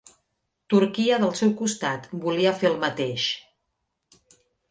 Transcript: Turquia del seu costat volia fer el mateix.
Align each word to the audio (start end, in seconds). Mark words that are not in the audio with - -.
Turquia 0.73 1.19
del 1.23 1.33
seu 1.41 1.51
costat 1.59 2.09
volia 2.25 2.55
fer 2.63 2.69
el 2.71 2.79
mateix. 2.87 3.29